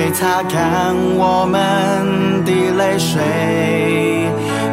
[0.00, 3.20] 会擦干我们的泪水，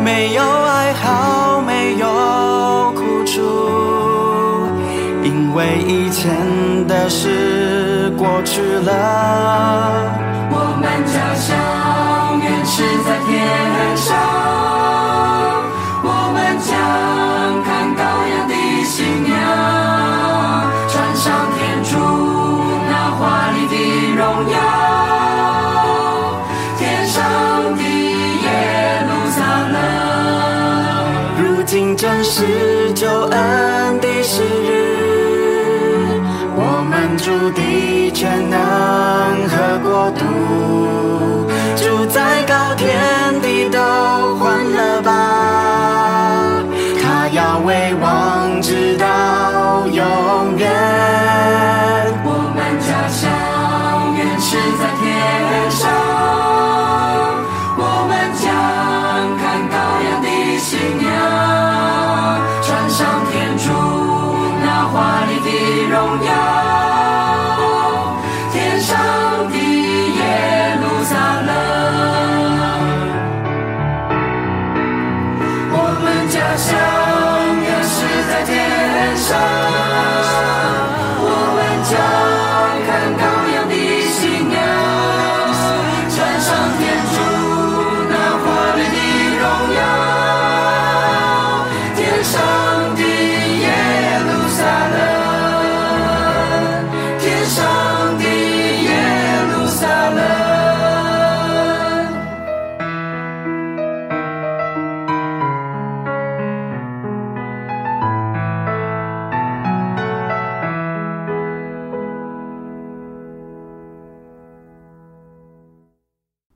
[0.02, 3.42] 没有哀嚎，没有苦楚，
[5.26, 6.32] 因为以前
[6.88, 10.16] 的事过去了。
[10.50, 13.36] 我们家乡原是在天
[13.98, 14.16] 上，
[32.40, 36.22] 是救恩的时日，
[36.56, 38.58] 我们主的全能
[39.50, 40.24] 和国度，
[41.76, 43.17] 住在高天。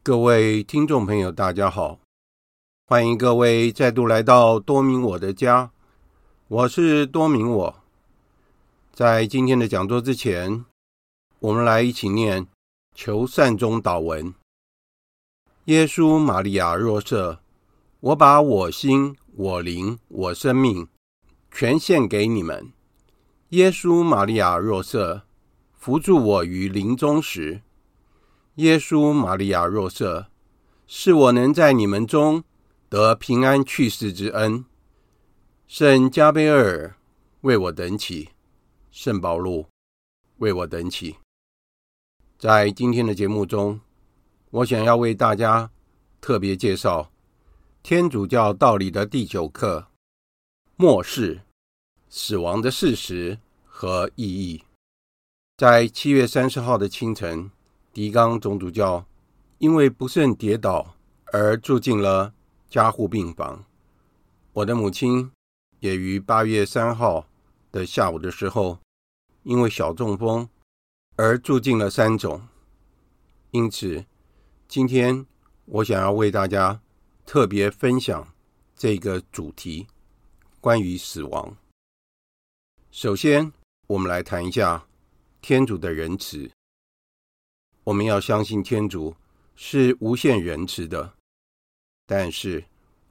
[0.04, 2.00] 各位听众朋友，大家好！
[2.88, 5.70] 欢迎各位再度来到多明我的家，
[6.48, 7.76] 我是多明我。
[8.92, 10.66] 在今天的讲座之前，
[11.38, 12.48] 我们来一起念
[12.96, 14.34] 求善终祷文。
[15.66, 17.38] 耶稣玛利亚若瑟，
[18.00, 20.88] 我把我心、我灵、我生命
[21.52, 22.72] 全献给你们。
[23.50, 25.22] 耶稣玛利亚若瑟，
[25.78, 27.62] 扶助我于临终时。
[28.56, 30.28] 耶稣玛利亚若瑟，
[30.86, 32.44] 是我能在你们中
[32.90, 34.66] 得平安去世之恩。
[35.68, 36.98] 圣加贝尔
[37.42, 38.32] 为我等起，
[38.92, 39.68] 圣保禄
[40.40, 41.16] 为我等起。
[42.38, 43.80] 在今天的节目中，
[44.50, 45.72] 我想要为大家
[46.20, 47.10] 特别介绍
[47.82, 49.88] 天主教道理的第九课：
[50.76, 51.40] 末世、
[52.10, 54.66] 死亡的事实和意义。
[55.56, 57.50] 在七月三十号的清晨。
[57.94, 59.06] 狄刚总主教
[59.58, 60.96] 因为不慎跌倒
[61.26, 62.34] 而住进了
[62.70, 63.66] 加护病房。
[64.54, 65.32] 我的母亲
[65.80, 67.28] 也于八月三号
[67.72, 68.80] 的下午的时候，
[69.44, 70.48] 因为小中风
[71.18, 72.42] 而住进了三总。
[73.52, 74.06] 因此，
[74.68, 75.26] 今天
[75.66, 76.82] 我想要为大家
[77.26, 78.34] 特别分享
[78.76, 79.88] 这个主题：
[80.62, 81.58] 关于死亡。
[82.90, 83.52] 首先，
[83.88, 84.86] 我们来谈一下
[85.42, 86.50] 天主的仁慈。
[87.84, 89.16] 我们要相信天主
[89.56, 91.14] 是无限仁慈的，
[92.06, 92.64] 但是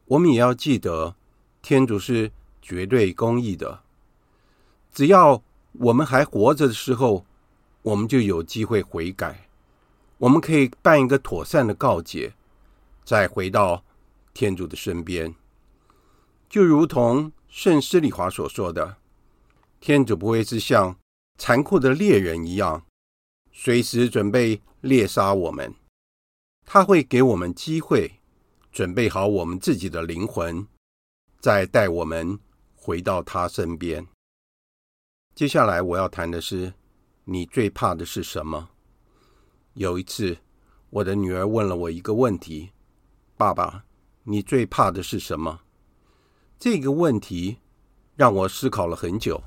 [0.06, 1.16] 我们也要记得，
[1.60, 2.30] 天主是
[2.62, 3.82] 绝对公义的。
[4.92, 7.24] 只要我们还活着的时候，
[7.82, 9.48] 我们就有机会悔改，
[10.18, 12.32] 我们可以办一个妥善的告解，
[13.04, 13.84] 再回到
[14.32, 15.34] 天主的身边。
[16.48, 18.96] 就如同圣施礼华所说的，
[19.80, 20.96] 天主不会是像
[21.38, 22.84] 残酷的猎人一样，
[23.62, 25.74] 随时准备猎杀我们。
[26.64, 28.10] 他会给我们机会，
[28.72, 30.66] 准备好我们自己的灵魂，
[31.40, 32.40] 再带我们
[32.74, 34.06] 回到他身边。
[35.34, 36.72] 接下来我要谈的是，
[37.24, 38.70] 你最怕的是什么？
[39.74, 40.38] 有一次，
[40.88, 42.70] 我的女儿问了我一个问题
[43.36, 43.84] ：“爸爸，
[44.22, 45.60] 你最怕的是什么？”
[46.58, 47.58] 这个问题
[48.16, 49.42] 让我思考了很久。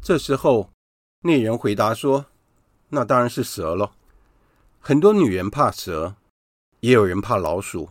[0.00, 0.70] 这时候，
[1.20, 2.24] 那人回答说
[2.94, 3.92] ：“那当然是蛇了。
[4.78, 6.14] 很多女人怕蛇，
[6.80, 7.88] 也有人怕老鼠，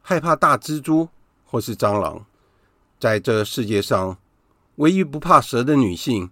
[0.00, 1.10] 害怕大蜘蛛
[1.44, 2.24] 或是蟑螂。
[2.98, 4.16] 在这世界上，
[4.76, 6.30] 唯一不怕蛇的女性，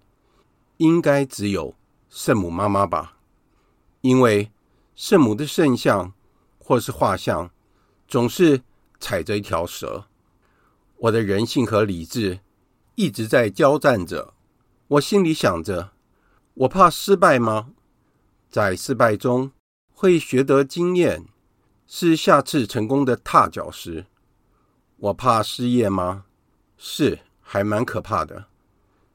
[0.78, 1.74] 应该只有
[2.08, 3.18] 圣母妈妈吧？
[4.00, 4.50] 因为
[4.94, 6.14] 圣母的圣像
[6.58, 7.50] 或是画像，
[8.08, 8.62] 总是
[8.98, 10.06] 踩着一条蛇。”
[10.98, 12.40] 我的人性和理智
[12.94, 14.32] 一直在交战着。
[14.88, 15.92] 我心里想着：
[16.54, 17.72] 我怕失败吗？
[18.56, 19.52] 在失败中
[19.92, 21.26] 会学得经验，
[21.86, 24.06] 是下次成功的踏脚石。
[24.96, 26.24] 我怕失业吗？
[26.78, 28.46] 是，还蛮可怕的。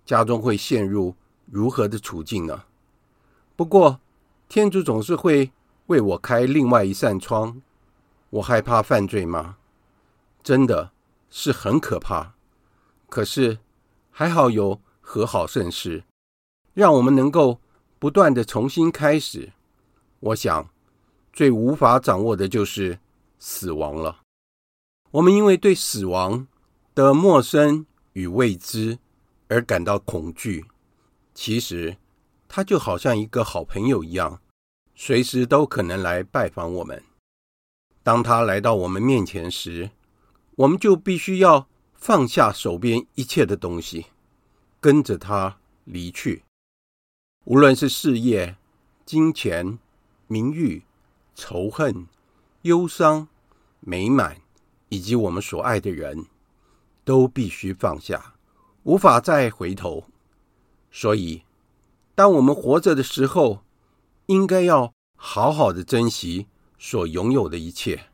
[0.05, 1.15] 家中会陷入
[1.47, 2.65] 如何的处境呢？
[3.55, 3.99] 不过，
[4.47, 5.51] 天主总是会
[5.87, 7.63] 为我开另外一扇窗。
[8.29, 9.57] 我害怕犯罪吗？
[10.43, 10.91] 真的。
[11.31, 12.35] 是很可怕，
[13.09, 13.57] 可是
[14.11, 16.03] 还好有和好圣事，
[16.73, 17.60] 让我们能够
[18.01, 19.51] 不断的重新开始。
[20.21, 20.67] 我想，
[21.31, 22.97] 最无法掌握的就是
[23.37, 24.21] 死亡了。
[25.11, 26.47] 我们因为对死亡
[26.95, 28.97] 的陌生与未知
[29.49, 30.65] 而感到恐惧，
[31.35, 31.97] 其实
[32.47, 34.41] 他就好像一个好朋友一样，
[34.95, 37.03] 随时都可能来拜访我们。
[38.01, 39.91] 当他来到我们面前时，
[40.55, 44.07] 我们就必须要放下手边一切的东西，
[44.79, 46.41] 跟着他离去。
[47.45, 48.55] 无论是事业、
[49.03, 49.79] 金钱、
[50.27, 50.83] 名誉、
[51.33, 52.05] 仇恨、
[52.61, 53.27] 忧伤、
[53.79, 54.37] 美满，
[54.89, 56.27] 以及我们所爱的人，
[57.03, 58.35] 都必须放下，
[58.83, 60.05] 无法再回头。
[60.91, 61.41] 所以，
[62.13, 63.63] 当我们活着的时候，
[64.27, 66.45] 应该要好好的珍惜
[66.77, 68.05] 所拥有的一切，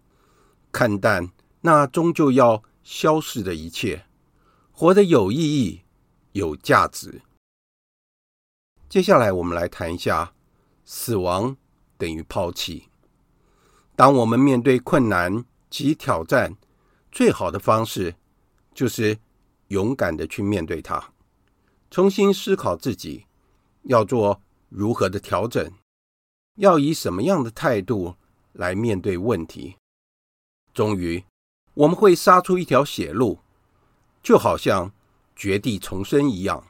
[0.72, 1.32] 看淡。
[1.62, 4.06] 那终究要消逝的一切，
[4.72, 5.82] 活得有意义、
[6.32, 7.22] 有价值。
[8.90, 10.34] 接下来，我们来谈一下
[10.86, 11.56] 死亡
[11.98, 12.88] 等于抛弃。
[13.96, 16.56] 当我们面对困难及挑战，
[17.12, 18.16] 最好的方式
[18.74, 19.18] 就是
[19.68, 21.12] 勇敢的去面对它，
[21.92, 23.26] 重新思考自己
[23.84, 25.72] 要做如何的调整，
[26.56, 28.16] 要以什么样的态度
[28.54, 29.76] 来面对问题。
[30.74, 31.24] 终于。
[31.74, 33.38] 我们会杀出一条血路，
[34.24, 34.92] 就好像
[35.36, 36.64] 绝地重生一样，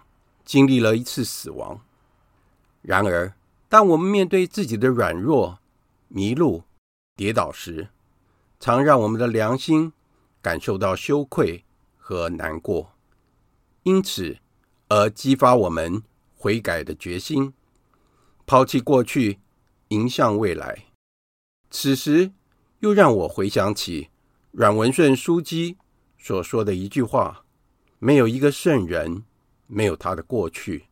[0.44, 1.80] 经历了一次死亡。
[2.88, 3.34] 然而，
[3.68, 5.60] 当我们面对自己的软弱、
[6.08, 6.64] 迷路、
[7.18, 7.90] 跌倒时，
[8.62, 9.92] 常让我们的良心
[10.42, 11.66] 感受到羞愧
[11.98, 12.94] 和难过，
[13.84, 14.38] 因此
[14.88, 16.02] 而激发我们
[16.34, 17.52] 悔改的决心，
[18.46, 19.40] 抛弃过去，
[19.90, 20.86] 迎向未来。
[21.70, 22.32] 此时，
[22.80, 24.08] 又让我回想起。
[24.52, 25.78] 阮文顺枢机
[26.18, 27.44] 所说的一句话
[28.00, 29.26] ：“没有一个圣人，
[29.68, 30.84] 没有他的过去；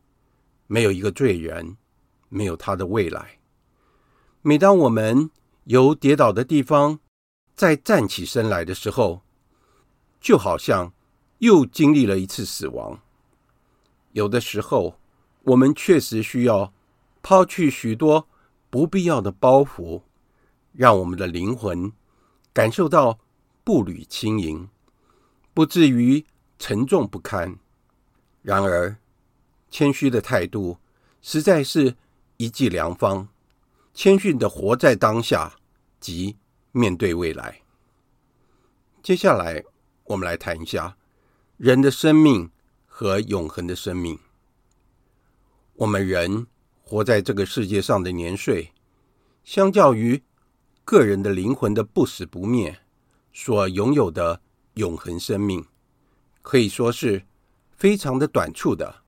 [0.66, 1.78] 没有一个罪人，
[2.28, 3.38] 没有他的未来。”
[4.42, 5.30] 每当我们
[5.64, 7.00] 由跌倒的地方
[7.54, 9.22] 再站起身来的时候，
[10.20, 10.92] 就好像
[11.38, 13.00] 又经历了一次死亡。
[14.12, 14.98] 有的时候，
[15.42, 16.72] 我们确实需要
[17.22, 18.28] 抛去许多
[18.70, 20.02] 不必要的包袱，
[20.72, 21.92] 让我们的灵魂
[22.52, 23.18] 感受到。
[23.66, 24.68] 步履轻盈，
[25.52, 26.24] 不至于
[26.56, 27.58] 沉重不堪。
[28.42, 28.98] 然而，
[29.68, 30.78] 谦虚的态度
[31.20, 31.96] 实在是
[32.36, 33.28] 一剂良方。
[33.94, 35.56] 谦逊的活在当下，
[35.98, 36.36] 即
[36.72, 37.62] 面对未来。
[39.02, 39.64] 接下来，
[40.04, 40.96] 我们来谈一下
[41.56, 42.50] 人的生命
[42.84, 44.18] 和永恒的生命。
[45.76, 46.46] 我们人
[46.82, 48.72] 活在这个世界上的年岁，
[49.44, 50.22] 相较于
[50.84, 52.80] 个人的灵魂的不死不灭。
[53.32, 54.40] 所拥有的
[54.74, 55.66] 永恒生命，
[56.40, 57.26] 可以说是
[57.70, 59.02] 非常的短促的。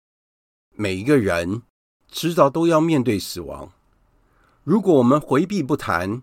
[0.75, 1.63] 每一个人
[2.11, 3.73] 迟早都要面对死亡。
[4.65, 6.23] 如果我们回避不谈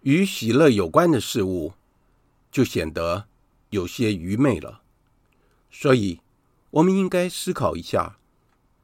[0.00, 1.72] 与喜乐有关的事物，
[2.50, 3.26] 就显得
[3.70, 4.82] 有些愚昧了。
[5.70, 6.20] 所以，
[6.70, 8.18] 我们应该思考一下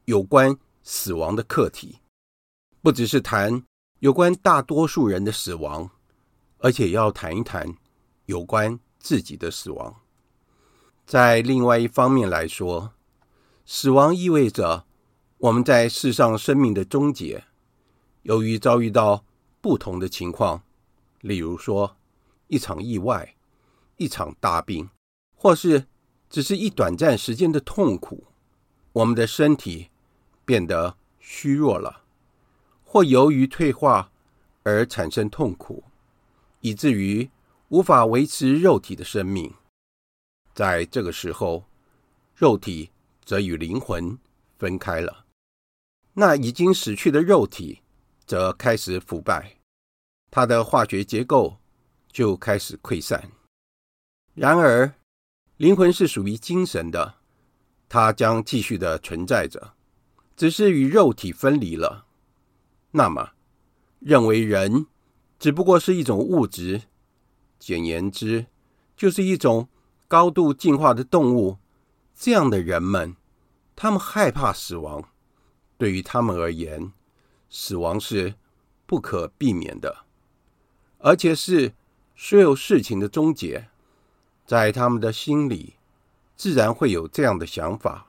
[0.05, 1.99] 有关死亡的课题，
[2.81, 3.63] 不只是谈
[3.99, 5.89] 有关大多数人的死亡，
[6.59, 7.75] 而且要谈一谈。
[8.25, 9.97] 有关自己的死亡，
[11.05, 12.93] 在另外一方面来说，
[13.65, 14.85] 死亡意味着
[15.43, 17.43] 我们在世上生命的终结。
[18.21, 19.25] 由于遭遇到
[19.59, 20.63] 不同的情况，
[21.19, 21.97] 例如说
[22.47, 23.35] 一场意外、
[23.97, 24.89] 一场大病，
[25.35, 25.85] 或是
[26.29, 28.23] 只是一短暂时间的痛苦，
[28.93, 29.89] 我们的身体
[30.45, 32.03] 变得虚弱了，
[32.85, 34.13] 或由于退化
[34.63, 35.83] 而产生痛苦，
[36.61, 37.29] 以至于
[37.67, 39.53] 无法维持肉体的生命。
[40.53, 41.65] 在这个时候，
[42.33, 42.91] 肉体
[43.25, 44.17] 则与灵魂
[44.57, 45.22] 分开了。
[46.13, 47.81] 那已经死去的肉体，
[48.25, 49.57] 则开始腐败，
[50.29, 51.57] 它的化学结构
[52.11, 53.31] 就开始溃散。
[54.35, 54.93] 然而，
[55.57, 57.15] 灵魂是属于精神的，
[57.89, 59.73] 它将继续的存在着，
[60.35, 62.05] 只是与肉体分离了。
[62.91, 63.31] 那么，
[63.99, 64.85] 认为人
[65.39, 66.83] 只不过是一种物质，
[67.57, 68.45] 简言之，
[68.95, 69.67] 就是一种
[70.07, 71.57] 高度进化的动物。
[72.15, 73.15] 这样的人们，
[73.75, 75.09] 他们害怕死亡，
[75.83, 76.93] 对于他们而言。
[77.49, 78.35] 死亡是
[78.85, 80.05] 不可避免的，
[80.99, 81.73] 而且是
[82.15, 83.67] 所有事情的终结。
[84.45, 85.75] 在他们的心里，
[86.37, 88.07] 自然会有这样的想法，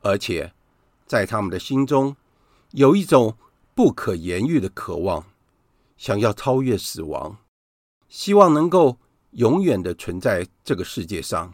[0.00, 0.54] 而且
[1.06, 2.16] 在他们的心中，
[2.70, 3.36] 有一种
[3.74, 5.26] 不可言喻的渴望，
[5.96, 7.36] 想要超越死亡，
[8.08, 8.96] 希望能够
[9.32, 11.52] 永远的存在这个世界上，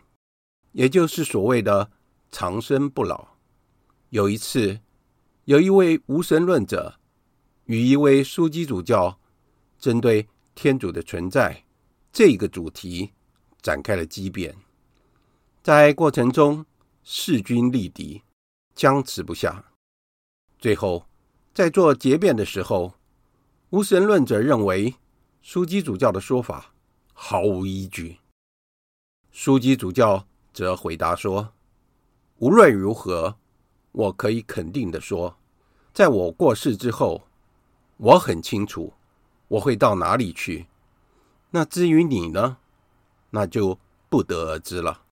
[0.72, 1.90] 也就是所谓的
[2.30, 3.28] 长生不老。
[4.10, 4.78] 有一次。
[5.46, 6.98] 有一位无神论者
[7.66, 9.16] 与一位枢机主教
[9.78, 10.26] 针对
[10.56, 11.64] 天主的存在
[12.12, 13.12] 这个主题
[13.62, 14.56] 展开了激辩，
[15.62, 16.66] 在过程中
[17.04, 18.20] 势均力敌，
[18.74, 19.64] 僵持不下。
[20.58, 21.06] 最后，
[21.54, 22.94] 在做结辩的时候，
[23.70, 24.96] 无神论者认为
[25.44, 26.74] 枢机主教的说法
[27.12, 28.18] 毫无依据。
[29.32, 31.52] 枢机主教则回答说
[32.38, 33.38] ：“无论如何。”
[33.96, 35.34] 我可以肯定地说，
[35.94, 37.26] 在我过世之后，
[37.96, 38.92] 我很清楚
[39.48, 40.66] 我会到哪里去。
[41.50, 42.58] 那至于你呢？
[43.30, 43.78] 那就
[44.10, 45.04] 不得而知了。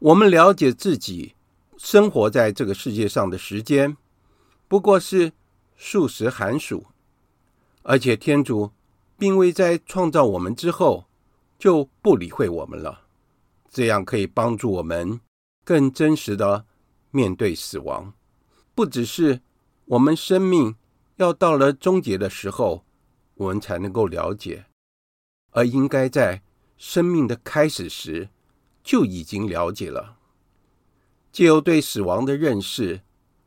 [0.00, 1.36] 我们了解自己
[1.76, 3.96] 生活在这个世界上的时间
[4.66, 5.32] 不过是
[5.76, 6.86] 数十寒暑，
[7.84, 8.72] 而且天主
[9.16, 11.04] 并未在创造我们之后
[11.56, 13.02] 就不理会我们了。
[13.70, 15.20] 这样可以帮助我们
[15.64, 16.64] 更真实的。
[17.10, 18.12] 面对死亡，
[18.74, 19.40] 不只是
[19.86, 20.76] 我们生命
[21.16, 22.84] 要到了终结的时候，
[23.34, 24.66] 我们才能够了解，
[25.52, 26.42] 而应该在
[26.76, 28.28] 生命的开始时
[28.84, 30.16] 就已经了解了。
[31.32, 33.00] 借由对死亡的认识，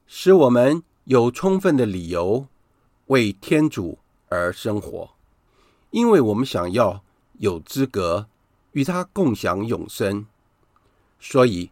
[0.07, 2.47] 使我们有充分的理由
[3.07, 3.99] 为天主
[4.29, 5.11] 而生活，
[5.91, 7.03] 因为我们想要
[7.33, 8.27] 有资格
[8.71, 10.25] 与他共享永生，
[11.19, 11.69] 所以。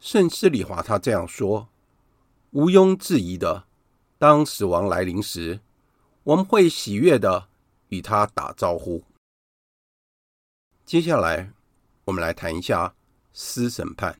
[0.00, 1.68] 圣施礼华他这样说
[2.52, 3.66] ：“毋庸置疑的，
[4.16, 5.60] 当死亡来临时，
[6.22, 7.48] 我们会喜悦的
[7.88, 9.04] 与他打招呼。”
[10.86, 11.52] 接下来，
[12.06, 12.94] 我们来谈一下
[13.34, 14.18] 私审判。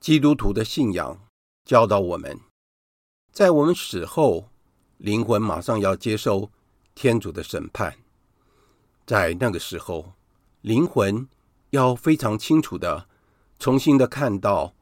[0.00, 1.24] 基督徒的信仰
[1.64, 2.40] 教导我们，
[3.32, 4.50] 在我们死后，
[4.96, 6.50] 灵魂马上要接受
[6.96, 7.96] 天主的审判。
[9.06, 10.14] 在那个时候，
[10.62, 11.28] 灵魂
[11.70, 13.07] 要非常清楚的。
[13.58, 14.72] 重新的看到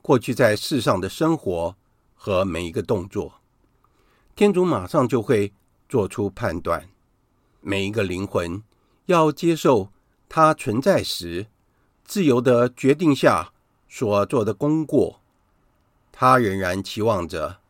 [0.00, 1.76] 过去在世上的生活
[2.14, 3.34] 和每一个动作，
[4.34, 5.52] 天主马上就会
[5.88, 6.88] 做出判断。
[7.60, 8.62] 每一个灵魂
[9.06, 9.90] 要接受
[10.28, 11.46] 他存在时
[12.04, 13.52] 自由的决定下
[13.88, 15.20] 所做的功过，
[16.10, 17.60] 他仍然期望着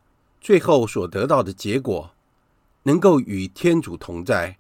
[0.41, 2.13] 最后所得到的结果
[2.85, 4.59] 能够与天主同在，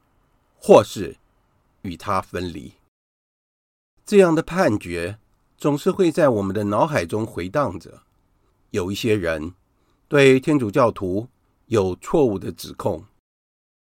[0.58, 1.16] 或是
[1.82, 2.74] 与他分离。
[4.04, 5.20] 这样的判决。
[5.62, 8.02] 总是会在我们的脑海中回荡着。
[8.70, 9.54] 有一些人
[10.08, 11.28] 对天主教徒
[11.66, 13.04] 有错误的指控，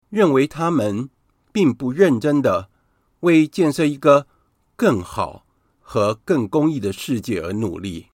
[0.09, 1.09] 认为他们
[1.53, 2.69] 并不认真的
[3.21, 4.27] 为建设一个
[4.75, 5.47] 更好
[5.79, 8.09] 和更公义的世界而努力，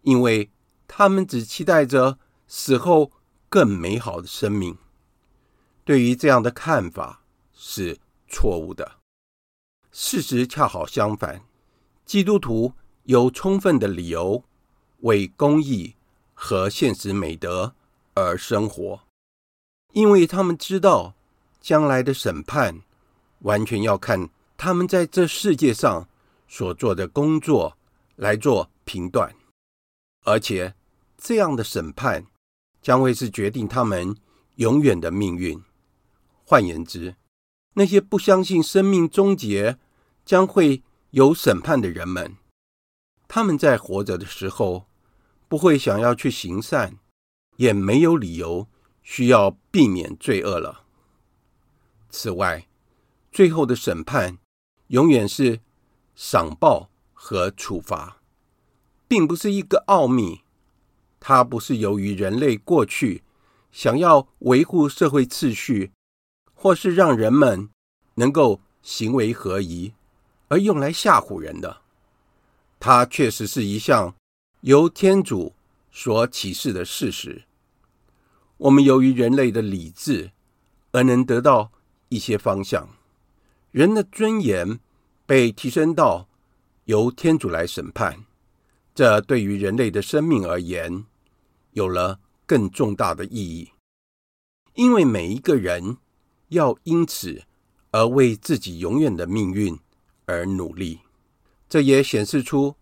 [0.00, 0.50] 因为
[0.88, 3.12] 他们只期待着死后
[3.50, 4.78] 更美好的生命。
[5.84, 7.22] 对于这样的看法
[7.52, 8.92] 是错误的。
[9.92, 11.42] 事实恰好相反。
[12.10, 12.72] 基督徒
[13.04, 14.42] 有充分的理由
[15.02, 15.94] 为公义
[16.34, 17.76] 和现实美德
[18.14, 19.02] 而生活，
[19.92, 21.14] 因为他们知道
[21.60, 22.80] 将来的审判
[23.42, 26.08] 完全要看他们在这世界上
[26.48, 27.78] 所做的工作
[28.16, 29.32] 来做评断，
[30.24, 30.74] 而且
[31.16, 32.26] 这样的审判
[32.82, 34.16] 将会是决定他们
[34.56, 35.62] 永远的命运。
[36.44, 37.14] 换言之，
[37.74, 39.78] 那些不相信生命终结
[40.24, 42.36] 将会有审判的人们，
[43.26, 44.86] 他们在活着的时候
[45.48, 46.98] 不会想要去行善，
[47.56, 48.68] 也没有理由
[49.02, 50.84] 需要避免罪恶了。
[52.10, 52.68] 此外，
[53.32, 54.38] 最后的审判
[54.88, 55.60] 永远是
[56.14, 58.18] 赏报和处罚，
[59.08, 60.42] 并不是一个奥秘。
[61.18, 63.24] 它不是由于人类过去
[63.72, 65.90] 想要维护社会秩序，
[66.54, 67.68] 或是让人们
[68.14, 69.92] 能够行为合一
[70.50, 71.80] 而用来吓唬人的。
[72.78, 74.14] 它确实是一项
[74.60, 75.54] 由天主
[75.90, 77.44] 所启示的事实。
[78.58, 80.32] 我们由于人类的理智
[80.92, 81.72] 而能得到
[82.10, 82.88] 一些方向，
[83.70, 84.78] 人的尊严
[85.24, 86.28] 被提升到
[86.84, 88.24] 由天主来审判。
[88.94, 91.04] 这对于人类的生命而言，
[91.72, 93.70] 有了更重大的意义，
[94.74, 95.96] 因为每一个人
[96.48, 97.44] 要因此
[97.92, 99.78] 而为自己永远的命运
[100.30, 101.00] 而努力。
[101.68, 102.76] 这也显示出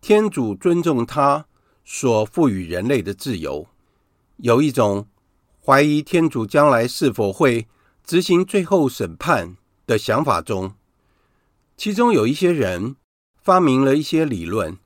[0.00, 1.46] 天主尊重他
[1.84, 3.66] 所赋予人类的自由。
[4.36, 5.08] 有一种
[5.64, 7.66] 怀疑天主将来是否会
[8.04, 9.56] 执行最后审判
[9.86, 10.74] 的想法中，
[11.76, 12.96] 其中有一些人
[13.36, 14.78] 发明了一些理论，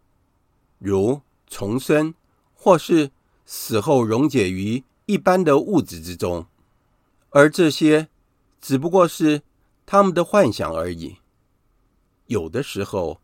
[0.79, 2.15] 如重生，
[2.55, 3.11] 或是。
[3.49, 6.47] 死后溶解于一般的物质之中，
[7.31, 8.09] 而这些
[8.61, 9.43] 只不过是
[9.87, 11.19] 他们的幻想而已。
[12.27, 13.21] 有的时候，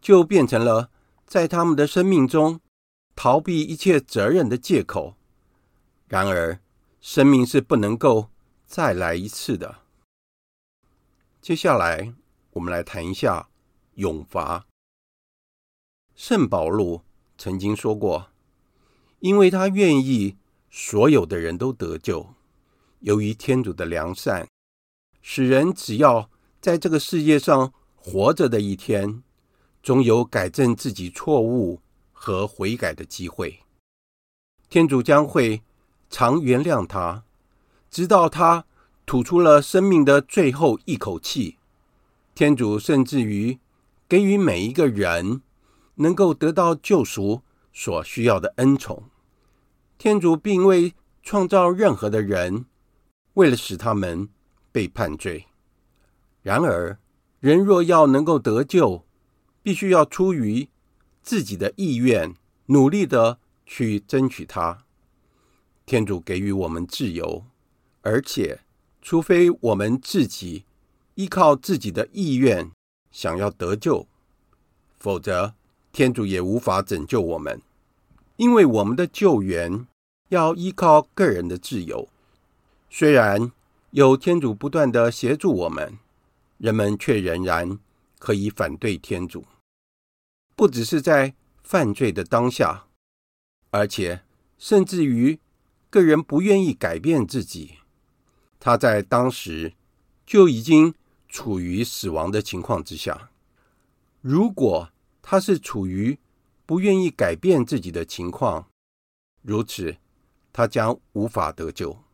[0.00, 0.90] 就变成了
[1.26, 2.60] 在他们的生命中
[3.14, 5.16] 逃避一切责任的借口。
[6.08, 6.60] 然而，
[7.00, 8.30] 生命是不能够
[8.66, 9.80] 再来一次的。
[11.40, 12.14] 接下来，
[12.52, 13.48] 我们来谈一下
[13.94, 14.66] 永罚。
[16.14, 17.02] 圣保禄
[17.36, 18.28] 曾经说过。
[19.20, 20.36] 因为他愿意
[20.68, 22.34] 所有的人都得救，
[22.98, 24.48] 由于天主的良善，
[25.20, 26.28] 使人只要
[26.60, 27.72] 在这个世界上
[28.04, 29.22] 活着的一天，
[29.80, 31.80] 总有改正自己错误
[32.12, 33.60] 和悔改的机会。
[34.68, 35.62] 天主将会
[36.10, 37.22] 常原谅他，
[37.88, 38.64] 直到他
[39.06, 41.58] 吐出了生命的最后一口气。
[42.34, 43.60] 天主甚至于
[44.08, 45.42] 给予每一个人
[45.94, 49.04] 能够得到救赎所需要的恩宠。
[49.96, 52.64] 天主并未创造任何的人，
[53.34, 54.28] 为了使他们
[54.72, 55.46] 被判罪。
[56.42, 56.98] 然而，
[57.42, 59.04] 人若要能够得救，
[59.64, 60.68] 必须要出于
[61.24, 64.84] 自己的意愿，努力的去争取它。
[65.84, 67.44] 天主给予我们自由，
[68.02, 68.60] 而且，
[69.02, 70.64] 除非我们自己
[71.16, 72.70] 依靠自己的意愿
[73.10, 74.06] 想要得救，
[75.00, 75.54] 否则
[75.90, 77.60] 天主也无法拯救我们，
[78.36, 79.84] 因为我们的救援。
[80.28, 82.08] 要依靠个人的自由，
[82.88, 83.52] 虽然
[83.90, 85.98] 有天主不断的协助我们，
[86.62, 87.76] 人们却仍然
[88.20, 89.44] 可以反对天主。
[90.54, 92.86] 不只是在犯罪的当下，
[93.70, 94.22] 而且
[94.58, 95.40] 甚至于
[95.90, 97.78] 个人不愿意改变自己，
[98.60, 99.74] 他在当时
[100.24, 100.94] 就已经
[101.28, 103.32] 处于死亡的情况之下。
[104.20, 106.16] 如果他是处于
[106.64, 108.68] 不愿意改变自己的情况，
[109.42, 109.96] 如此。
[110.54, 112.04] 他将无法得救。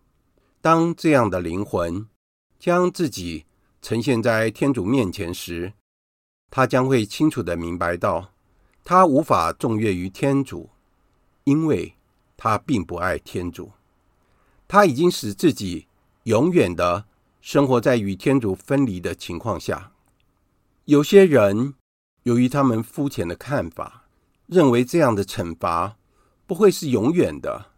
[0.60, 2.06] 当这样的灵魂
[2.56, 3.46] 将自己
[3.80, 5.72] 呈现在天主面前时，
[6.50, 8.32] 他将会清楚的明白到，
[8.84, 10.70] 他无法颂悦于天主，
[11.44, 11.94] 因为
[12.36, 13.72] 他并不爱天主。
[14.66, 15.86] 他已经使自己
[16.24, 17.06] 永远的
[17.40, 19.92] 生活在与天主分离的情况下。
[20.84, 21.74] 有些人
[22.24, 24.04] 由于他们肤浅的看法，
[24.46, 25.96] 认为这样的惩罚
[26.46, 27.72] 不会是永远的。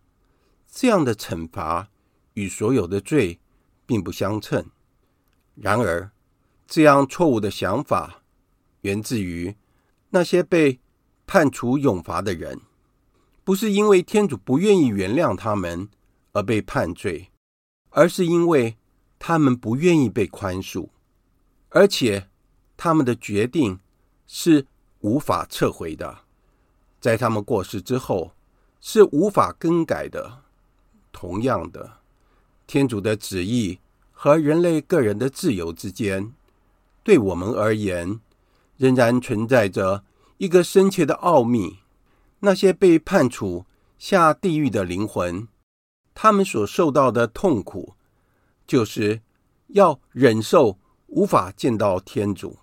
[0.72, 1.90] 这样的惩罚
[2.34, 3.40] 与所有的罪
[3.84, 4.64] 并不相称。
[5.54, 6.10] 然而，
[6.66, 8.22] 这样错误的想法
[8.82, 9.56] 源自于
[10.10, 10.80] 那些被
[11.26, 12.60] 判处永罚的人，
[13.44, 15.88] 不是因为天主不愿意原谅他们
[16.32, 17.30] 而被判罪，
[17.90, 18.76] 而是因为
[19.18, 20.88] 他们不愿意被宽恕，
[21.68, 22.28] 而且
[22.76, 23.78] 他们的决定
[24.26, 24.66] 是
[25.00, 26.20] 无法撤回的，
[27.00, 28.32] 在他们过世之后
[28.80, 30.44] 是无法更改的。
[31.12, 31.98] 同样的，
[32.66, 33.80] 天主的旨意
[34.22, 36.34] 和人类个人的自由之间，
[37.02, 38.20] 对我们而言，
[38.76, 40.04] 仍然存在着
[40.36, 41.78] 一个深切的奥秘。
[42.40, 43.64] 那些被判处
[43.98, 45.48] 下地狱的灵魂，
[46.12, 47.94] 他们所受到的痛苦，
[48.66, 49.22] 就是
[49.68, 52.58] 要忍受无法见到天主。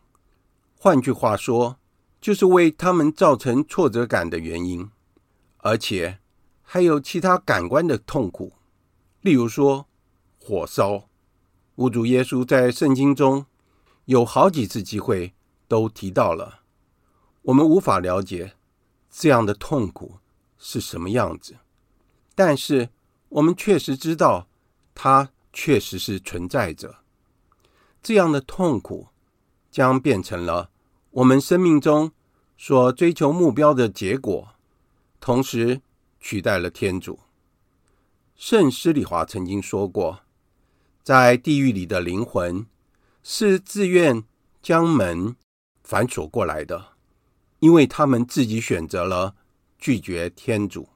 [0.78, 1.78] 换句话说，
[2.22, 4.88] 就是为他们造成挫折感的原因，
[5.58, 6.20] 而且。
[6.62, 8.54] 还有其他感官的痛苦，
[9.22, 9.88] 例如说
[10.38, 11.10] 火烧。
[11.78, 13.46] 吾主耶稣在圣经中
[14.06, 15.36] 有好几次机会
[15.68, 16.62] 都提到了，
[17.44, 18.56] 我们无法了解
[19.12, 20.18] 这样的痛苦
[20.58, 21.58] 是什么样子，
[22.34, 22.90] 但是
[23.30, 24.48] 我们确实知道
[24.96, 26.96] 它确实是存在着。
[28.02, 29.10] 这样的痛苦
[29.70, 30.72] 将变成了
[31.12, 32.12] 我们生命中
[32.58, 34.56] 所追求目标的结果，
[35.20, 35.82] 同时
[36.20, 37.20] 取代了天主。
[38.36, 40.22] 圣施礼华曾经说过，
[41.08, 42.68] 在地狱里的灵魂
[43.24, 44.26] 是自愿
[44.62, 45.38] 将门
[45.82, 46.98] 反锁过来的，
[47.60, 49.34] 因为他们自己选择了
[49.80, 50.90] 拒绝天主。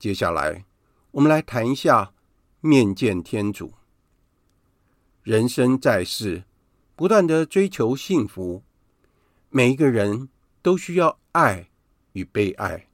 [0.00, 0.64] 接下来，
[1.12, 2.12] 我们来谈一下
[2.60, 3.72] 面见天主。
[5.22, 6.42] 人生在世，
[6.96, 8.64] 不断地追求幸福，
[9.48, 10.28] 每一个人
[10.60, 11.70] 都需要爱
[12.14, 12.88] 与被爱，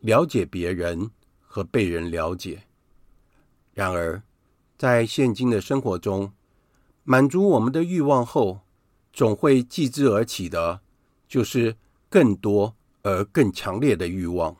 [0.00, 2.64] 了解别人和被人了解。
[3.74, 4.20] 然而，
[4.78, 6.32] 在现今的生活中，
[7.02, 8.60] 满足我们的欲望后，
[9.12, 10.80] 总会继之而起的，
[11.28, 11.76] 就是
[12.08, 14.56] 更多而更强烈的欲望，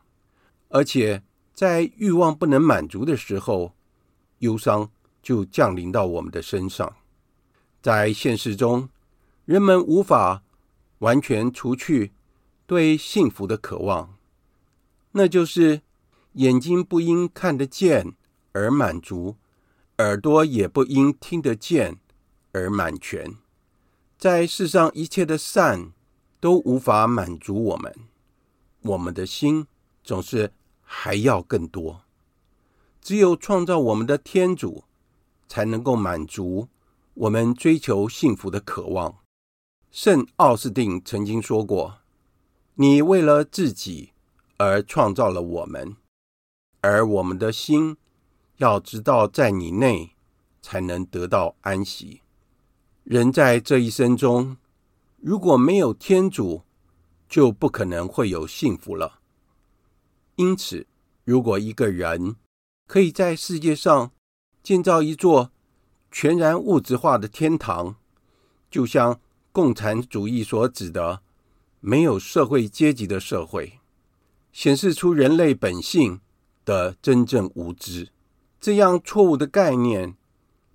[0.71, 1.23] 而且
[1.55, 3.75] 在欲望不能满足的时候，
[4.41, 4.91] 忧伤
[5.23, 6.97] 就降临到我们的身上。
[7.81, 8.89] 在现实中，
[9.45, 10.43] 人们无法
[10.99, 12.11] 完全除去
[12.67, 14.17] 对幸福的渴望，
[15.13, 15.83] 那就是
[16.33, 18.15] 眼睛不因看得见
[18.51, 19.37] 而满足，
[19.99, 21.99] 耳朵也不因听得见
[22.53, 23.37] 而满全。
[24.17, 25.93] 在世上一切的善
[26.41, 27.95] 都无法满足我们，
[28.83, 29.67] 我们的心
[30.05, 32.03] 总是还要更多。
[33.01, 34.85] 只有创造我们的天主，
[35.49, 36.69] 才能够满足
[37.15, 39.19] 我们追求幸福的渴望。
[39.91, 41.99] 圣奥斯定曾经说过
[42.75, 44.13] ：“你为了自己
[44.59, 45.97] 而创造了我们，
[46.83, 47.97] 而我们的心
[48.59, 50.14] 要知道在你内
[50.62, 52.21] 才能得到安息。”
[53.03, 54.59] 人在这一生中，
[55.16, 56.62] 如果没有天主，
[57.29, 59.21] 就不可能会有幸福了。
[60.37, 60.87] 因此，
[61.25, 62.37] 如果一个人
[62.87, 64.12] 可以在世界上
[64.62, 65.51] 建造一座
[66.11, 67.97] 全然物质化的天堂，
[68.71, 69.18] 就像
[69.53, 71.23] 共产主义所指的
[71.81, 73.81] 没有社会阶级的社会，
[74.53, 76.21] 显示出人类本性
[76.64, 78.11] 的真正无知。
[78.61, 80.16] 这样错误的概念，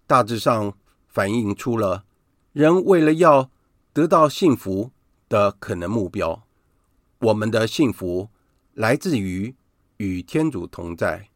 [0.07, 2.05] 大致上反映出了。
[2.53, 3.49] 人为了要
[3.91, 4.91] 得到幸福
[5.27, 6.43] 的可能目标，
[7.19, 8.29] 我们的幸福
[8.73, 9.55] 来自于
[9.97, 11.29] 与天主同在，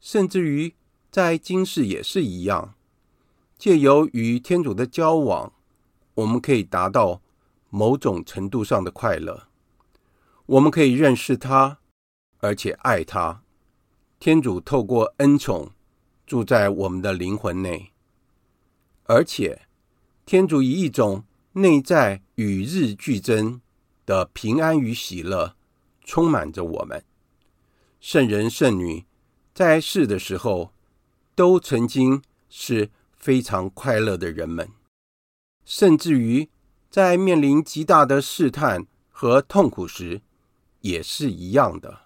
[0.00, 0.74] 甚至于
[1.10, 2.74] 在今世也是一样。
[3.58, 5.52] 借由与天主的交往，
[6.14, 7.22] 我们可以达到
[7.70, 9.48] 某种程度上的快乐。
[10.46, 11.78] 我们可以认识他，
[12.38, 13.42] 而且爱他。
[14.18, 15.70] 天主透过恩宠
[16.26, 17.92] 住在我们的灵魂内，
[19.04, 19.62] 而且。
[20.24, 23.60] 天主以一种内在与日俱增
[24.04, 25.54] 的平安与喜乐
[26.04, 27.04] 充满着我们。
[28.00, 29.04] 圣人圣女
[29.54, 30.72] 在世的时候，
[31.36, 34.68] 都曾经是非常快乐的人们，
[35.64, 36.50] 甚至于
[36.90, 40.22] 在面临极大的试探和痛苦时，
[40.80, 42.05] 也是一样的。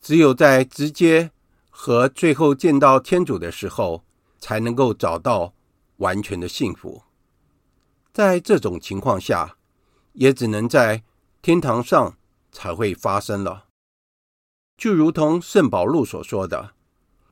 [0.00, 1.30] 只有在直接
[1.70, 4.04] 和最后见到天主的时候，
[4.38, 5.54] 才能够找到
[5.96, 7.02] 完全的幸福。
[8.12, 9.56] 在这种情况下，
[10.12, 11.04] 也只能在
[11.42, 12.16] 天堂上
[12.50, 13.66] 才会发生了。
[14.76, 16.72] 就如同圣保禄所说的：“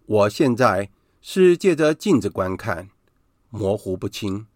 [0.06, 2.90] 我现在是借着镜子观看，
[3.50, 4.46] 模糊不清；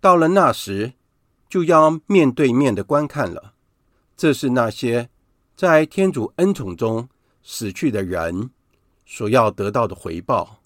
[0.00, 0.92] 到了那时，
[1.48, 3.54] 就要面对面的观看了。”
[4.16, 5.10] 这是那些
[5.56, 7.08] 在天主恩宠中
[7.42, 8.50] 死去的人
[9.04, 10.62] 所要得到的回报，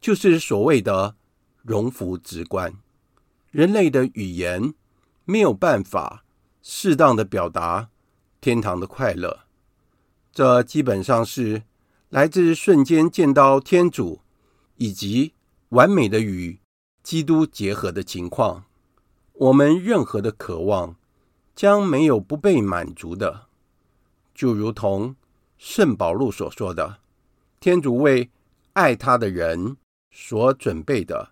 [0.00, 1.16] 就是所谓的
[1.62, 2.74] 荣福直观。
[3.50, 4.74] 人类的语言
[5.24, 6.24] 没有办法
[6.62, 7.90] 适当的表达
[8.40, 9.40] 天堂的快乐，
[10.32, 11.62] 这基本上是
[12.08, 14.20] 来自瞬间见到天主，
[14.76, 15.34] 以及
[15.68, 16.58] 完美的与
[17.02, 18.64] 基督结合的情况。
[19.34, 20.96] 我们任何的渴望
[21.54, 23.46] 将没有不被满足的，
[24.34, 25.16] 就如同
[25.64, 26.98] 圣保禄所说的
[27.60, 28.28] ：“天主为
[28.72, 29.76] 爱他的人
[30.10, 31.30] 所准备的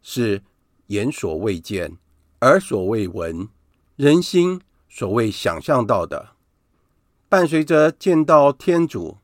[0.00, 0.42] 是。”
[0.88, 1.98] 眼所未见，
[2.40, 3.46] 耳所未闻，
[3.96, 6.30] 人心所未想象到的，
[7.28, 9.18] 伴随着见到天主，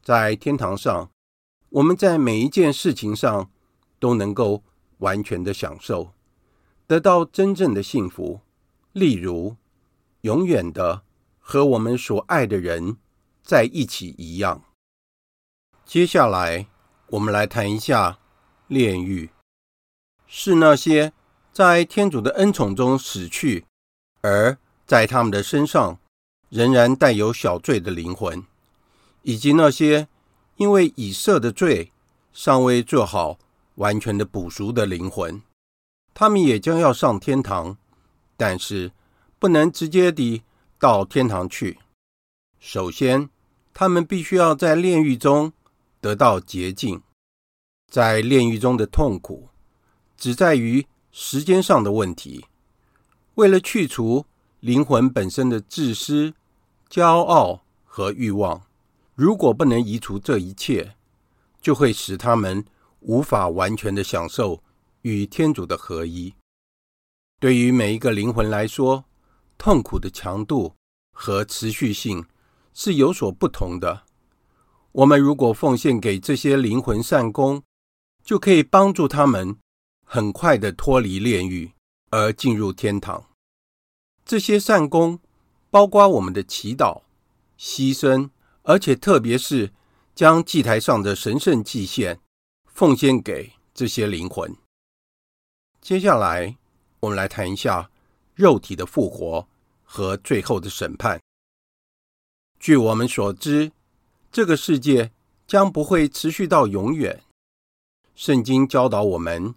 [0.00, 1.10] 在天堂上，
[1.70, 3.50] 我们在每一件事情上
[3.98, 4.62] 都能够
[4.98, 6.12] 完全的享受，
[6.86, 8.42] 得到真正的幸福。
[8.92, 9.56] 例如，
[10.20, 11.02] 永远的
[11.40, 12.96] 和我们所爱的人
[13.48, 14.62] 在一起一样。
[15.86, 16.66] 接下来，
[17.06, 18.18] 我们来谈一下
[18.66, 19.30] 炼狱。
[20.26, 21.14] 是那些
[21.50, 23.64] 在天主的恩宠中死去，
[24.20, 25.98] 而在他们的身上
[26.50, 28.44] 仍然带有小罪的灵魂，
[29.22, 30.08] 以及那些
[30.56, 31.90] 因为已赦的罪
[32.34, 33.38] 尚未做好
[33.76, 35.40] 完全的补赎的灵魂，
[36.12, 37.78] 他们也将要上天堂，
[38.36, 38.92] 但是
[39.38, 40.42] 不能直接地
[40.78, 41.78] 到天堂去。
[42.60, 43.30] 首先，
[43.80, 45.52] 他们必须要在炼狱中
[46.00, 47.00] 得到洁净。
[47.88, 49.50] 在炼狱中的痛苦，
[50.16, 52.46] 只在于时间上的问题。
[53.36, 54.26] 为了去除
[54.58, 56.34] 灵魂本身的自私、
[56.90, 58.66] 骄傲和欲望，
[59.14, 60.96] 如果不能移除这一切，
[61.62, 62.64] 就会使他们
[62.98, 64.60] 无法完全的享受
[65.02, 66.34] 与天主的合一。
[67.38, 69.04] 对于每一个灵魂来说，
[69.56, 70.74] 痛苦的强度
[71.12, 72.26] 和持续性
[72.80, 74.04] 是有所不同的。
[74.92, 77.64] 我们如果奉献给这些灵魂善功，
[78.22, 79.56] 就可以帮助他们
[80.06, 81.72] 很快地脱离炼狱，
[82.10, 83.30] 而进入天堂。
[84.24, 85.18] 这些善功
[85.70, 87.02] 包括我们的祈祷、
[87.58, 88.30] 牺牲，
[88.62, 89.72] 而且特别是
[90.14, 92.20] 将祭台上的神圣祭献
[92.66, 94.54] 奉献给这些灵魂。
[95.80, 96.56] 接下来，
[97.00, 97.90] 我们来谈一下
[98.36, 99.48] 肉体的复活
[99.82, 101.20] 和最后的审判。
[102.58, 103.70] 据我们所知，
[104.32, 105.12] 这个世界
[105.46, 107.22] 将不会持续到永远。
[108.14, 109.54] 圣经教导我们，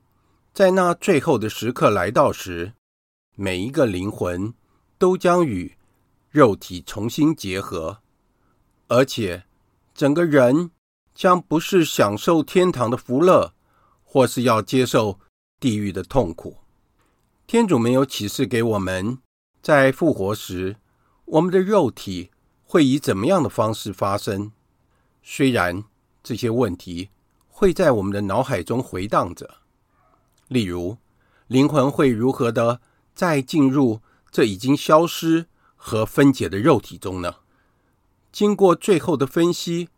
[0.54, 2.74] 在那最后的时刻来到时，
[3.36, 4.54] 每一个灵魂
[5.00, 5.76] 都将与
[6.30, 8.02] 肉体重新结合，
[8.88, 9.46] 而且
[9.96, 10.70] 整个人
[11.16, 13.54] 将不是享受天堂的福乐，
[14.04, 15.20] 或是要接受
[15.60, 16.58] 地狱的痛苦。
[17.48, 19.18] 天主没有启示给我们，
[19.62, 20.78] 在复活时，
[21.26, 22.30] 我们的肉体
[22.72, 24.54] 会以怎么样的方式发生。
[25.22, 25.84] 虽然
[26.24, 27.10] 这些问题，
[27.50, 29.58] 会在我们的脑海中回荡着，
[30.48, 30.98] 例如，
[31.48, 32.80] 灵魂会如何的
[33.14, 34.00] 再进入
[34.32, 37.40] 这已经消失和分解的肉体中呢？
[38.32, 39.90] 经过最后的分析，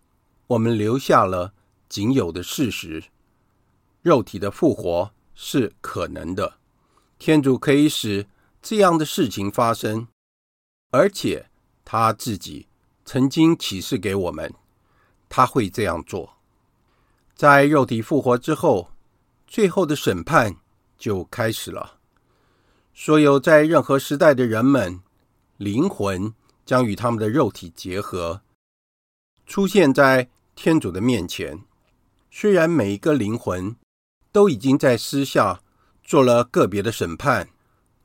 [0.48, 1.54] 我们留下了
[1.88, 3.04] 仅有的事实：
[4.02, 6.56] 肉体的复活是可能的，
[7.20, 8.26] 天主可以使
[8.64, 10.08] 这样的事情发生，
[10.90, 11.52] 而且
[11.86, 12.68] 他自己
[13.06, 14.54] 曾经启示给我们，
[15.30, 16.38] 他会这样做。
[17.36, 18.92] 在肉体复活之后，
[19.48, 20.56] 最后的审判
[20.98, 22.00] 就开始了。
[22.94, 25.02] 所有在任何时代的人们，
[25.58, 26.34] 灵魂
[26.66, 28.42] 将与他们的肉体结合，
[29.46, 31.64] 出现在天主的面前。
[32.30, 33.76] 虽然每一个灵魂
[34.32, 35.62] 都已经在私下
[36.04, 37.50] 做了个别的审判，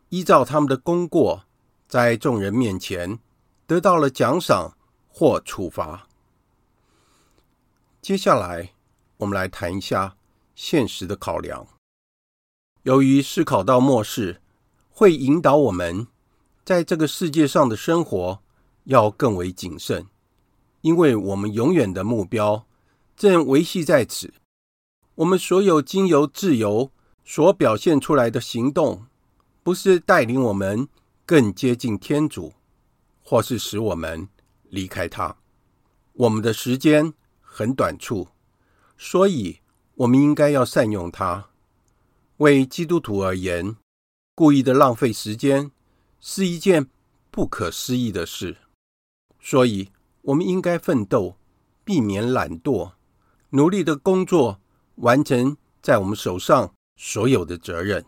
[0.08, 1.44] 依照他们的功过，
[1.86, 3.18] 在众人面前
[3.68, 4.76] 得到了奖赏
[5.06, 6.08] 或处罚。
[8.02, 8.72] 接下来。
[9.18, 10.16] 我们来谈一下
[10.54, 11.66] 现实的考量。
[12.84, 14.40] 由于思考到末世，
[14.90, 16.06] 会引导我们
[16.64, 18.40] 在这个世界上的生活
[18.84, 20.06] 要更为谨慎，
[20.82, 22.64] 因为我们永远的目标
[23.16, 24.32] 正维系在此。
[25.16, 26.92] 我们所有经由自由
[27.24, 29.06] 所表现出来的行动，
[29.64, 30.86] 不是带领我们
[31.26, 32.52] 更接近天主，
[33.28, 34.26] 或是使我们
[34.70, 35.36] 离开他。
[36.14, 37.12] 我们的时间
[37.42, 38.28] 很短促。
[38.96, 39.60] 所以，
[39.96, 41.50] 我们应该要善用它。
[42.38, 43.76] 为基督徒而言，
[44.34, 45.70] 故意的浪费时间
[46.18, 46.88] 是一件
[47.30, 48.56] 不可思议的事。
[49.38, 49.90] 所以，
[50.22, 51.36] 我们应该奋斗，
[51.84, 52.92] 避免懒惰，
[53.50, 54.58] 努力的工作，
[54.94, 58.02] 完成在我们手上所有的责任。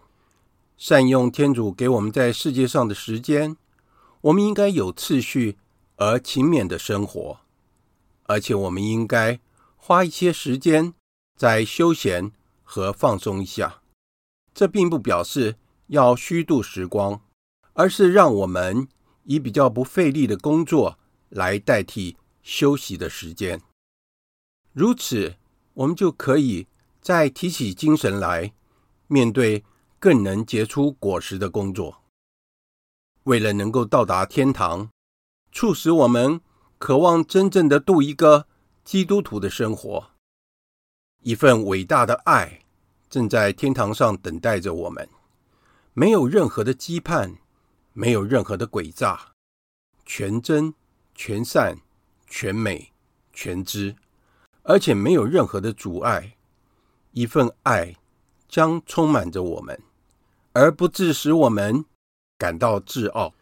[0.79, 3.55] 善用天主给我们在世界上的时间，
[4.23, 5.57] 我们应该有次序
[5.97, 7.41] 而勤勉的生活，
[8.25, 9.41] 而且我们应该。
[9.83, 10.93] 花一些时间
[11.37, 13.81] 在休闲和放松一下，
[14.55, 15.57] 这并不表示
[15.87, 17.23] 要虚度时光，
[17.73, 18.87] 而是让我们
[19.25, 20.99] 以比较不费力的工作
[21.31, 23.63] 来代替休息的时间。
[24.75, 25.37] 如此，
[25.73, 26.67] 我们就可以
[27.01, 28.53] 再提起精神来
[29.07, 29.65] 面对
[29.99, 32.00] 更能结出果实的工作。
[33.25, 34.91] 为了能够到达天堂，
[35.53, 36.41] 促使我们
[36.79, 38.47] 渴望真正的度一个。
[38.83, 40.11] 基督徒的生活，
[41.23, 42.63] 一份伟大的爱
[43.09, 45.09] 正在天堂上等待着我们。
[45.93, 47.37] 没有任何的羁绊，
[47.93, 49.33] 没有任何的诡诈，
[50.05, 50.75] 全真、
[51.15, 51.79] 全善、
[52.27, 52.91] 全美、
[53.33, 53.95] 全知，
[54.63, 56.37] 而且没有任何的阻碍。
[57.13, 57.95] 一份爱
[58.49, 59.81] 将充满着我们，
[60.53, 61.85] 而不致使我们
[62.41, 63.35] 感到自傲。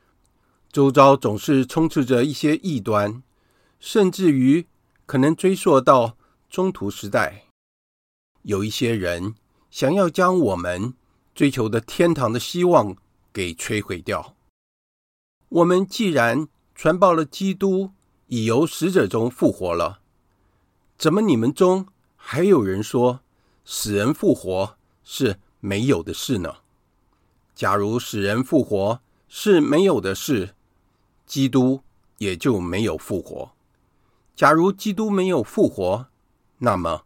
[0.70, 3.22] 周遭总是充斥着一些异端，
[3.78, 4.66] 甚至于。
[5.10, 6.18] 可能追溯到
[6.50, 7.44] 中途时代，
[8.42, 9.34] 有一些人
[9.70, 10.92] 想要将我们
[11.34, 12.94] 追求的天堂的希望
[13.32, 14.36] 给摧毁掉。
[15.48, 17.92] 我们既然传报了基督
[18.26, 20.00] 已由死者中复活了，
[20.98, 23.20] 怎么你们中还有人说
[23.64, 26.56] 死人复活是没有的事呢？
[27.58, 30.54] 假如死人复活是没有的事，
[31.26, 31.82] 基督
[32.18, 33.50] 也就没有复活。
[34.36, 36.06] 假如基督没有复活，
[36.58, 37.02] 那么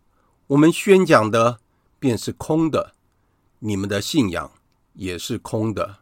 [0.49, 1.59] 我们宣讲的
[1.99, 2.93] 便是空的，
[3.61, 4.53] 你们的信仰
[4.93, 6.01] 也是空的。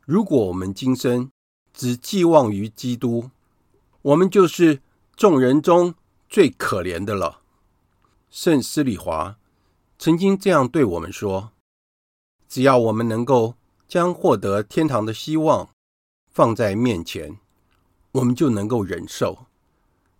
[0.00, 1.30] 如果我们今生
[1.72, 3.30] 只寄望于基督，
[4.02, 4.82] 我们就是
[5.14, 5.94] 众人中
[6.28, 7.42] 最可怜的了。
[8.30, 9.38] 圣斯里华
[9.96, 11.52] 曾经这样对我们说
[12.48, 13.54] ：“只要我们能够。”
[13.88, 15.70] 将获得天堂的希望
[16.28, 17.38] 放在面前，
[18.12, 19.46] 我们就能够忍受，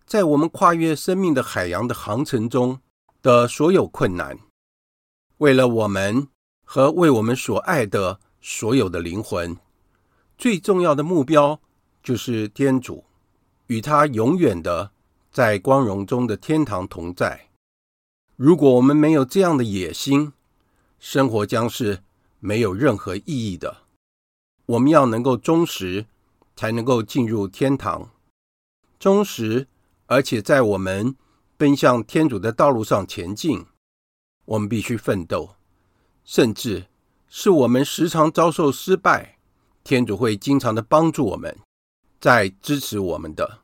[0.06, 2.80] 在我们跨越生命的海洋的航程中
[3.22, 4.38] 的所有困难。
[5.38, 6.28] 为了我们
[6.64, 9.56] 和为我们所爱的所有的灵魂，
[10.38, 11.60] 最重要的目标
[12.02, 13.04] 就是天主，
[13.66, 14.92] 与他永远的
[15.32, 17.48] 在光荣中的天堂同在。
[18.36, 20.32] 如果我们没有这样的野心，
[21.00, 22.04] 生活将是。
[22.40, 23.82] 没有任何意义的。
[24.66, 26.06] 我们要能够忠实，
[26.56, 28.10] 才能够进入天堂。
[28.98, 29.68] 忠实，
[30.06, 31.14] 而且在我们
[31.56, 33.66] 奔向天主的道路上前进，
[34.44, 35.56] 我们必须奋斗。
[36.24, 36.86] 甚至
[37.28, 39.38] 是我们时常遭受失败，
[39.84, 41.56] 天主会经常的帮助我们，
[42.20, 43.60] 在支持我们的。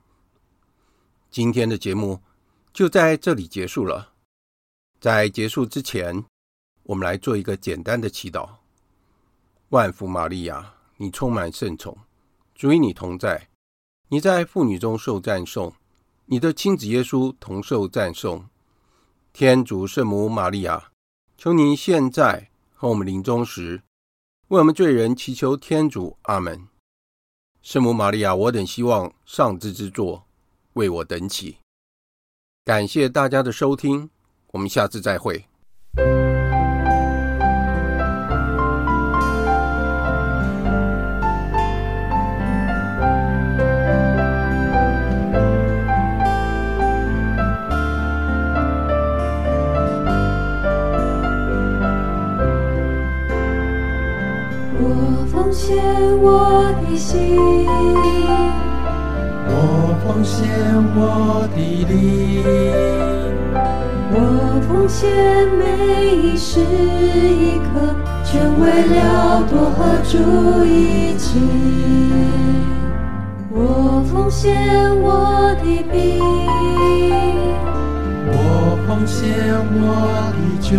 [1.29, 2.23] 今天的节目
[2.73, 4.13] 就在这里结束了。
[5.01, 6.25] 在结束之前，
[6.85, 8.62] 我们来做一个简单的祈祷。
[9.73, 11.97] 万福玛利亚，你充满圣宠，
[12.55, 13.49] 主与你同在，
[14.09, 15.73] 你在妇女中受赞颂，
[16.27, 18.45] 你的亲子耶稣同受赞颂。
[19.33, 20.91] 天主圣母玛利亚，
[21.39, 23.83] 求您现在和我们临终时，
[24.49, 26.19] 为我们罪人祈求天主。
[26.25, 26.69] 阿门。
[27.63, 30.27] 圣母玛利亚，我等希望上智之作，
[30.75, 31.57] 为我等祈。
[32.67, 34.11] 感谢大家的收听，
[34.49, 35.47] 我们下次再会。
[57.03, 57.37] 心，
[59.49, 59.53] 我
[60.05, 60.39] 奉献
[60.95, 61.93] 我的灵，
[64.13, 64.17] 我
[64.69, 65.11] 奉献
[65.59, 65.61] 每
[66.15, 67.71] 一时一刻，
[68.23, 70.15] 全为了多和主
[70.65, 71.27] 一起。
[73.51, 74.55] 我奉献
[75.03, 76.23] 我的饼，
[78.29, 78.37] 我
[78.87, 79.21] 奉献
[79.75, 79.85] 我
[80.39, 80.71] 的酒，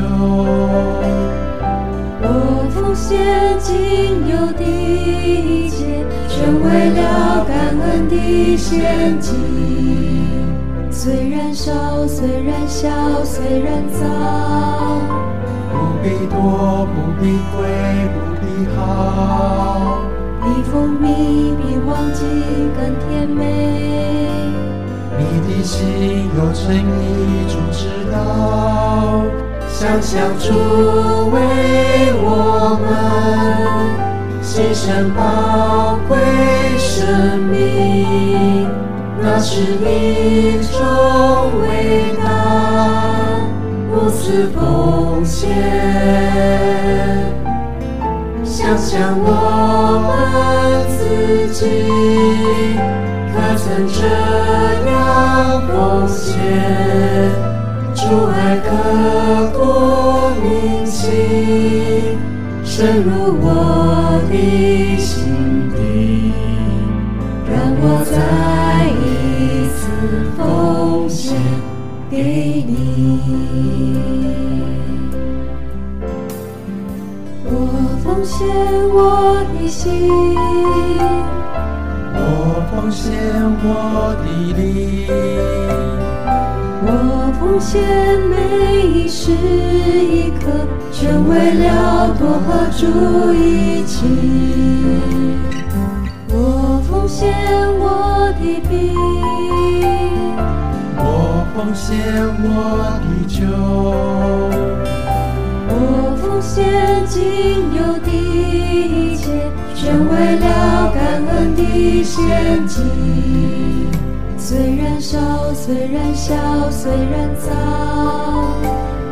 [2.26, 6.06] 我奉献仅有的一切。
[6.30, 9.32] 全为了感恩的献祭，
[10.92, 11.72] 虽然少，
[12.08, 12.90] 虽然小，
[13.24, 14.02] 虽然脏，
[15.72, 17.70] 不必多，不必贵，
[18.14, 20.02] 不必好，
[20.42, 22.22] 比蜂蜜，比黄金
[22.76, 23.42] 更甜美。
[25.18, 29.22] 你的心有诚意，主知道，
[29.74, 30.54] 想想主
[31.32, 31.40] 为
[32.22, 32.86] 我们。
[34.42, 36.16] 牺牲宝贵
[36.78, 38.70] 生命，
[39.20, 40.80] 那是一种
[41.60, 42.26] 伟大
[43.90, 45.50] 无私奉献。
[48.46, 49.28] 想想我
[50.06, 51.66] 们自己，
[53.34, 54.06] 可曾这
[54.88, 54.94] 样
[55.68, 56.32] 奉献？
[57.96, 58.68] 主爱刻
[59.64, 62.18] 我铭心，
[62.64, 63.10] 深入
[63.42, 63.50] 我。
[64.30, 66.34] 的心底，
[67.46, 68.16] 让我再
[68.90, 69.82] 一次
[70.36, 71.38] 奉献
[72.10, 72.18] 给
[72.66, 72.72] 你。
[77.46, 77.52] 我
[78.04, 78.40] 奉献
[78.90, 78.98] 我
[79.54, 80.10] 的心，
[82.16, 82.18] 我
[82.72, 83.04] 奉献
[83.64, 83.68] 我
[84.24, 84.26] 的
[84.58, 84.62] 灵。
[86.86, 86.88] 我
[87.40, 87.72] 奉献
[88.30, 88.34] 每
[89.08, 90.52] 是一刻，
[90.92, 94.06] 全为了多和主一起。
[96.30, 97.32] 我奉献
[97.80, 98.96] 我的饼，
[100.98, 101.92] 我奉献
[102.44, 102.48] 我
[103.04, 103.42] 的酒，
[105.70, 105.72] 我
[106.22, 107.22] 奉献仅
[107.76, 109.24] 有的一切，
[109.76, 112.82] 全为了感恩的献祭。
[114.38, 115.18] 虽然少，
[115.54, 116.36] 虽然小，
[116.70, 117.52] 虽然脏，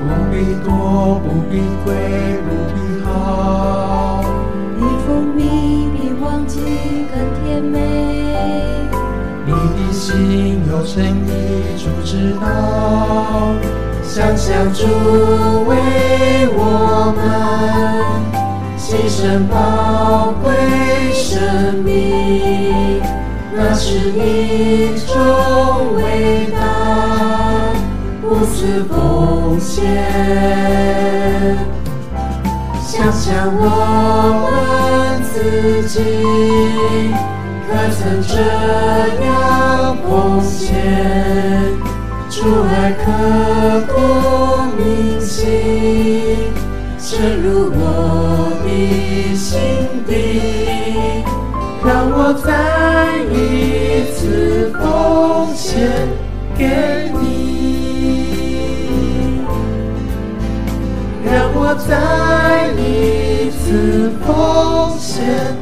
[0.02, 1.93] 不必多，不必贵，
[2.43, 2.76] 不必
[3.06, 4.24] 好，
[4.76, 5.39] 你份蜜
[5.95, 6.60] 比黄金
[7.08, 7.78] 更甜美。
[9.45, 11.30] 你的心有诚意，
[11.78, 13.54] 主知道，
[14.04, 14.86] 想想主
[15.68, 15.78] 为
[16.54, 17.20] 我们
[18.78, 20.52] 牺牲宝贵
[21.14, 22.99] 生命，
[23.54, 25.14] 那是一种
[25.95, 26.81] 伟大。
[28.42, 29.86] 无私奉献。
[32.82, 33.62] 想想我
[34.50, 36.02] 们自己。
[37.68, 38.34] 可曾这
[39.24, 40.74] 样奉献？
[42.32, 43.06] 主爱刻
[43.94, 43.96] 骨
[44.76, 44.82] 铭
[45.22, 46.52] 心，
[46.98, 47.80] 深入我
[48.66, 48.68] 的
[49.36, 49.54] 心
[50.08, 50.12] 底。
[51.86, 52.50] 让我再
[53.32, 53.36] 一
[54.16, 54.82] 次奉
[55.56, 55.70] 献
[56.58, 56.66] 给
[57.22, 57.31] 你，
[61.76, 65.61] 再一次奉献。